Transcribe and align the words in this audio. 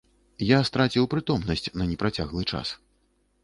Я 0.51 0.59
страціў 0.69 1.05
прытомнасць 1.13 1.69
на 1.77 1.89
непрацяглы 1.93 2.43
час. 2.53 2.67